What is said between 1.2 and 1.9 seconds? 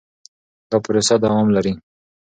دوام لري.